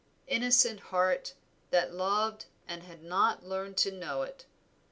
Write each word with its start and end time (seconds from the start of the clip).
Innocent 0.25 0.79
heart, 0.79 1.35
that 1.69 1.93
loved 1.93 2.45
and 2.67 2.81
had 2.81 3.03
not 3.03 3.45
learned 3.45 3.77
to 3.77 3.91
know 3.91 4.23
it. 4.23 4.47